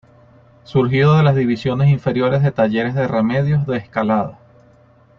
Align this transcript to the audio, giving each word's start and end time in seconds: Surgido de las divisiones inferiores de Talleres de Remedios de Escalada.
Surgido 0.63 1.15
de 1.15 1.21
las 1.21 1.35
divisiones 1.35 1.89
inferiores 1.91 2.41
de 2.41 2.51
Talleres 2.51 2.95
de 2.95 3.07
Remedios 3.07 3.67
de 3.67 3.77
Escalada. 3.77 4.39